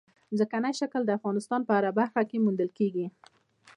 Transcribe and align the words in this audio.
ځمکنی 0.37 0.73
شکل 0.79 1.01
د 1.05 1.11
افغانستان 1.17 1.61
په 1.65 1.71
هره 1.77 1.91
برخه 1.99 2.21
کې 2.29 2.37
موندل 2.43 2.69
کېږي. 2.77 3.05